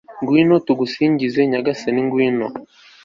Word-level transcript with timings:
ngwino, 0.21 0.55
tugusingize, 0.65 1.39
nyagasani, 1.51 2.01
ngwino 2.05 2.47